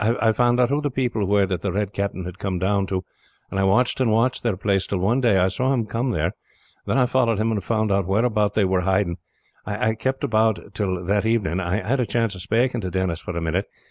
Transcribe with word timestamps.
I 0.03 0.31
found 0.31 0.59
out 0.59 0.69
who 0.69 0.81
the 0.81 0.89
people 0.89 1.25
were 1.27 1.45
that 1.45 1.61
the 1.61 1.71
Red 1.71 1.93
Captain 1.93 2.25
had 2.25 2.39
come 2.39 2.57
down 2.57 2.87
to, 2.87 3.05
and 3.51 3.59
I 3.59 3.63
watched 3.65 3.99
and 4.01 4.09
watched 4.11 4.41
their 4.41 4.57
place, 4.57 4.87
till 4.87 4.97
one 4.97 5.21
day 5.21 5.37
I 5.37 5.47
saw 5.47 5.71
him 5.71 5.85
come 5.85 6.09
there. 6.09 6.31
Then 6.87 6.97
I 6.97 7.05
followed 7.05 7.37
him 7.37 7.51
and 7.51 7.63
found 7.63 7.91
out 7.91 8.07
whereabout 8.07 8.55
they 8.55 8.65
were 8.65 8.81
hiding. 8.81 9.17
I 9.63 9.93
kept 9.93 10.23
about 10.23 10.73
till, 10.73 11.05
that 11.05 11.27
evening, 11.27 11.59
I 11.59 11.87
had 11.87 11.99
a 11.99 12.07
chance 12.07 12.33
of 12.33 12.41
spaking 12.41 12.81
to 12.81 12.89
Denis 12.89 13.19
for 13.19 13.37
a 13.37 13.41
minute. 13.41 13.65